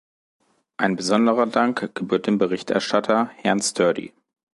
[0.77, 4.15] Ein besonderer Dank gebührt dem Berichterstatter, Herrn Sturdy.